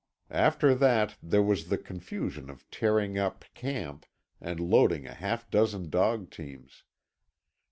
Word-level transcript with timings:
After 0.33 0.73
that 0.73 1.15
there 1.21 1.43
was 1.43 1.67
the 1.69 1.77
confusion 1.77 2.49
of 2.49 2.67
tearing 2.71 3.19
up 3.19 3.45
camp 3.53 4.07
and 4.41 4.59
loading 4.59 5.05
a 5.05 5.13
half 5.13 5.47
dozen 5.51 5.91
dog 5.91 6.31
teams. 6.31 6.81